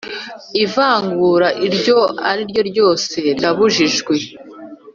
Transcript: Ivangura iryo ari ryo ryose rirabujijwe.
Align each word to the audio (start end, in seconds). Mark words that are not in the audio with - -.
Ivangura 0.63 1.47
iryo 1.65 1.97
ari 2.29 2.41
ryo 2.49 2.61
ryose 2.69 3.13
rirabujijwe. 3.35 4.15